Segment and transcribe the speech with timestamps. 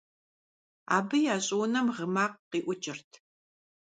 [0.95, 3.11] Абы я щӀыунэм гъы макъ къиӏукӏырт.